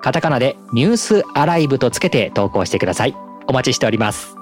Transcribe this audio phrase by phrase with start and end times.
[0.00, 3.14] カタカナでニュースアライブとつけて投稿してください
[3.46, 4.38] お待ちしております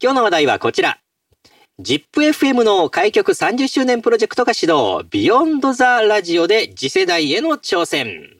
[0.00, 1.00] 今日の話題はこちら。
[1.82, 5.02] ZIPFM の開局30周年プロジェクトが始動。
[5.02, 8.37] ビヨンドザラジオで次世代への挑戦。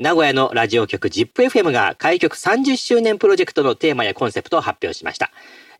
[0.00, 5.30] 名古屋のラジオ局 ZIPFM が開局30周年プロジェクトのテーマやコンセプトを発表しました。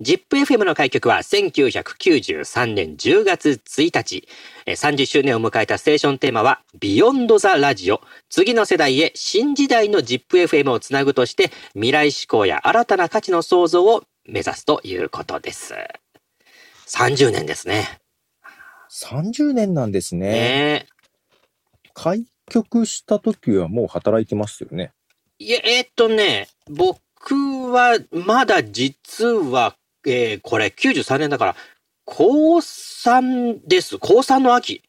[0.01, 4.29] ZIPFM の開局は1993年10月1日。
[4.67, 8.01] 30周年を迎えたステーションテーマは、ビヨンドザラジオ。
[8.29, 15.75] 次の世代へ新時代の ZIPFM をつなぐとして、未来志向や新たな価値の創造を目指すということです。
[16.87, 17.99] 30年ですね。
[18.91, 20.29] 30年なんですね。
[20.29, 20.87] ね
[21.95, 24.93] 開局した時はもう働いてますよね？
[25.39, 26.93] いや、えー、っとね、僕
[27.71, 31.57] はまだ実は、えー、これ93年だから、
[32.05, 33.99] 高3です。
[33.99, 34.83] 高3の秋。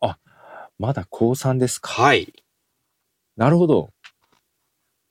[0.00, 0.18] あ、
[0.78, 2.02] まだ高3ですか？
[2.02, 2.32] はい。
[3.36, 3.90] なるほど。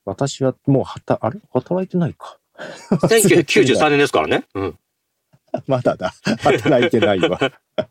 [0.05, 1.39] 私はもうはた、あれ？
[1.53, 2.39] 働いてないか。
[2.91, 4.45] 1993年ですからね。
[4.53, 4.79] うん。
[5.67, 6.13] まだだ。
[6.41, 7.39] 働いてないわ。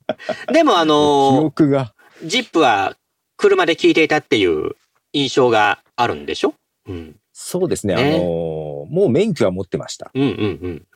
[0.52, 1.94] でもあのー、 記憶が。
[2.24, 2.96] ジップは
[3.42, 4.76] 車で聞いていたっていう
[5.12, 6.54] 印象があるんでしょ？
[6.86, 7.16] うん。
[7.32, 7.96] そうですね。
[7.96, 10.12] ねあのー、もう免許は持ってました。
[10.14, 10.30] うんうんう
[10.68, 10.86] ん。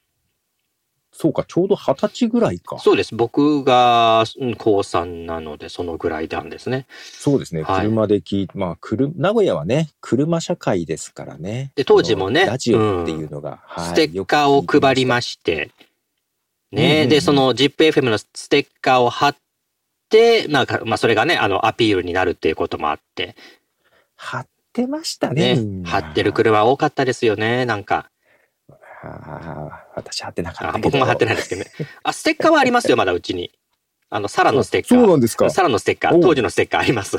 [1.11, 2.79] そうか、ちょうど二十歳ぐらいか。
[2.79, 3.17] そうです。
[3.17, 4.25] 僕が
[4.59, 6.87] 高3なので、そのぐらいなんですね。
[7.01, 7.63] そうですね。
[7.63, 11.73] はい、車で聞いまあ、車、名古屋はね、車社会ですからね。
[11.75, 15.73] で、当時もね、ラジオっていうのが、うんはい、ステッカーを配りまして、
[16.71, 19.41] ね、うんうん、で、その ZIPFM のステッカーを貼って、
[20.49, 23.37] なんか、まあ、それがね、あの、アピールになるっていうこともあって。
[24.17, 25.57] 貼ってましたね。
[25.57, 28.11] ね貼ってる車多かったですよね、なんか。
[28.71, 31.71] ああ、私貼ってなかった僕も貼ってないですけどね。
[32.03, 33.53] あ、ステッカーはありますよ、 まだうちに。
[34.09, 34.99] あの、サラのステッカー。
[34.99, 35.51] そうなんですか。
[35.51, 37.19] サラのステッカー、当時のステッカーあります。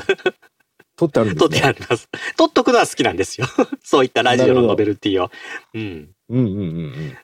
[0.96, 2.08] 取ってあるんです、ね、取ってあります。
[2.36, 3.46] 取っとくのは好きなんですよ。
[3.84, 5.30] そういったラジオのノベルティを。
[5.74, 6.10] うん。
[6.28, 7.16] うんうんうんうん。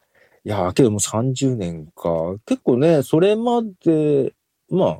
[0.46, 2.36] いやけども30年か。
[2.46, 4.32] 結構ね、それまで、
[4.68, 4.98] まあ、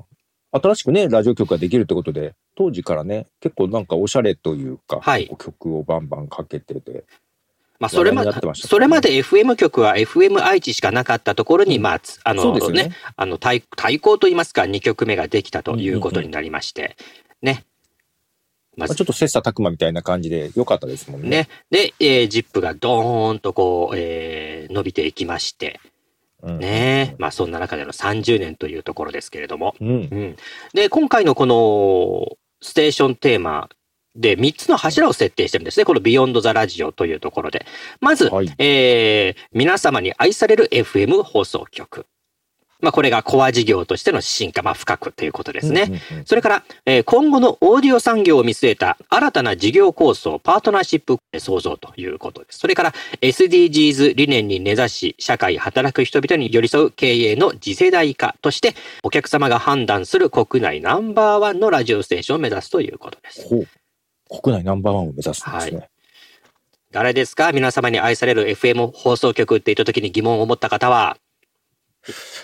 [0.62, 7.04] 新しくね、ラジオ局ができるってことで、当時からね、結構なんかおしゃれというか、はい、曲をバンバンかけてて、
[7.81, 16.97] まあ、それま、それまで FM 局は FM 愛知しかなかったところに、まあ、あのね、あの対、対抗といいますか、2曲目ができたということになりまして、
[17.42, 17.65] ね。
[18.76, 21.28] まあ、ちょっと切磋琢磨みたいな感じで良かったですもんね。
[21.28, 21.48] ね。
[21.71, 25.81] で、えー、ジップがドーンとこう、えー、伸びていきまして、
[26.53, 29.75] ねまあそんな中での30年というところですけれども。
[29.81, 30.37] うん、うん、
[30.72, 33.69] で、今回のこのステーションテーマ
[34.16, 35.84] で、3つの柱を設定してるんですね。
[35.84, 37.66] このビヨンドザラジオというところで。
[38.00, 42.06] まず、はい、えー、皆様に愛される FM 放送局。
[42.80, 46.02] まあ、これがコア事業としての進化、まあ、深くということですね。
[46.26, 52.58] それから、えー、今後のオーディオ産業を見据えた新たな事業構想、パートナーシップ創造ということです。
[52.58, 63.46] それから、SDGs 理念に根ざし、社会、働く人々に寄り添う経営の次世代化として、お客様が判断する国内ナンバーワンのラジオステーションを目指すということです。
[63.48, 65.50] 国内ナンバーワンを目指すんですね。
[65.52, 65.88] はい、
[66.92, 67.52] 誰ですか？
[67.52, 71.16] 皆様に愛される FM 放送局って言った時に疑問を持った方は、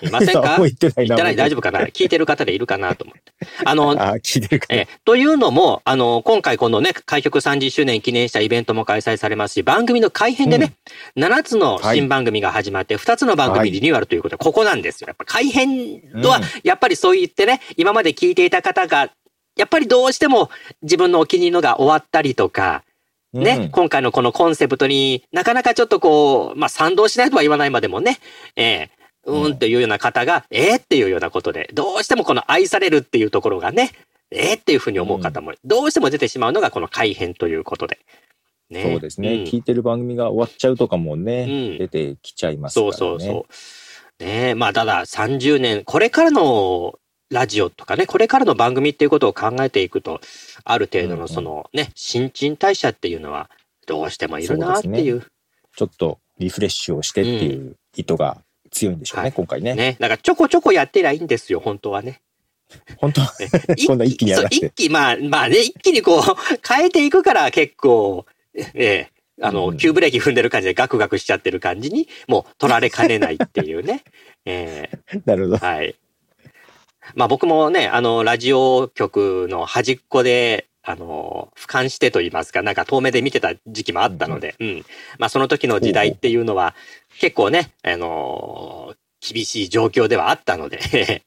[0.03, 0.56] いませんか？
[0.62, 1.81] 言ってないない大丈夫かな？
[1.87, 3.32] 聞いてる方でいるかなと思って。
[3.65, 10.72] あの、あ聞いてるかえというのも、あの、今回このね、開局30周年記念したイベントも開催されますし、番組の改編でね、
[11.16, 15.09] うん、7つの新番組が始まって、2つの番組リニューアルということで、ここなんですよ。
[15.09, 19.10] やっぱ改編とは、やっぱりそう言ってね、今まで聞いていた方が
[19.56, 20.50] やっぱりどうしても
[20.83, 22.83] 自分のお気に入りのが終わったりとか、
[23.33, 28.18] ね、うん、今回のこのコンセプトになかなかちょっとこう、まあ賛同しないとは言わないまでもね、
[28.57, 28.89] えー、
[29.27, 29.53] うん。
[29.53, 33.93] っていうような方が、えー、っていうようなことで、どうしてもこの愛されるっていうところがね、
[34.31, 37.99] えー、っていうふうに思う方も、どうしても出てしまうのがこの改変ということで。
[38.71, 42.93] ね、そうですね、うん、聞いてる番組が終わっちゃうとかもね、うん、出てきちゃいますからね。
[42.93, 43.47] そうそうそ
[44.21, 44.25] う。
[44.25, 44.55] ね。
[44.55, 46.99] まあただ30年、これからの
[47.31, 50.21] ラジオとかね、これからの番組っていうことを考えていくと、
[50.65, 51.89] ある程度のそのね、うん。
[51.89, 53.51] うん、新陳代謝っていうのは
[53.87, 55.19] どうしてもいるなっていう。
[55.19, 55.25] ね、
[55.77, 58.39] ちょっとリフレッシュをしてっていう意図が
[58.71, 59.75] 強いんでしょうね、うん、今回ね。
[59.75, 59.97] ね。
[59.99, 62.21] だからちょこちょこやってりゃいいんですよ、本当はね。
[62.99, 63.21] 本当？
[63.78, 66.22] そ んな一気にやら一気、まあ、まあね、一気にこう、
[66.67, 69.11] 変えていくから結構、ええ
[69.43, 74.05] あの、急ブレーキ踏んでる感じでガクガクしちゃってる感じに、もう取られかねないっていうね。
[74.45, 75.67] えー、 なるほど。
[75.67, 75.97] はい。
[77.15, 84.84] まあ僕もね、あの、ラジオ局の端っこで、あの、俯瞰してと言いますか、なんか遠目で見てた時期もあったので、うん、うん、
[85.19, 86.75] まあその時の時代っていうのは、
[87.19, 91.22] 結構ね、あの厳しい状況ではあったので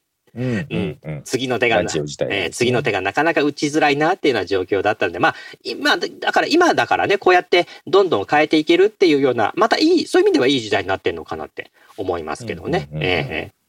[1.24, 12.88] 次の手が、えー、次の手がなかなか打ちづらいなっていうような状況だったんで、まあ、今、だから今だからね、こうやってどんどん変えていけるっていうような、またいい、そういう意味ではいい時代になってるのかなって思いますけどね。
[12.94, 13.63] ええ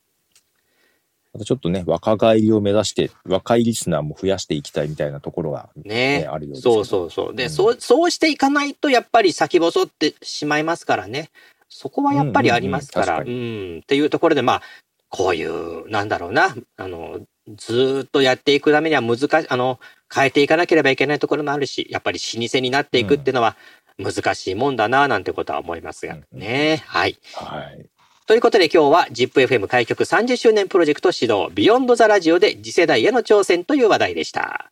[1.35, 7.35] またちょっとね、若返りを目指して、若いリスナーも増やしていきたいみたいなところがね、ねあるようですそうそうそう。
[7.35, 11.29] で、うん、そう、そうしていかないと、やっぱり先細ってしまいますからね。
[11.67, 14.61] そこはやっぱりありますから、うん、うん、っていうところで、まあ、
[15.09, 17.19] こういう、なんだろうな、あの、
[17.57, 19.81] ずっとやっていくためには難しい、あの、
[20.13, 23.57] 変えていかなければいけないところもあるし、やっぱり老舗になっていくっていうのは
[23.97, 26.81] 難しいもんだな、なんてことは思いますがね。
[26.87, 27.17] はい。
[27.33, 27.85] はい。
[28.27, 34.71] ということで今日は ZIPFM 開局30周年プロジェクト始動ビヨンドザラジオで次世代への挑戦という話題でした。